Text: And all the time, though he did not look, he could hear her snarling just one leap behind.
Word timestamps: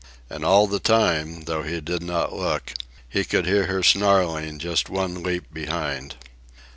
And 0.31 0.43
all 0.43 0.65
the 0.65 0.79
time, 0.79 1.41
though 1.43 1.61
he 1.61 1.79
did 1.79 2.01
not 2.01 2.33
look, 2.33 2.73
he 3.07 3.23
could 3.23 3.45
hear 3.45 3.67
her 3.67 3.83
snarling 3.83 4.57
just 4.57 4.89
one 4.89 5.21
leap 5.21 5.43
behind. 5.53 6.15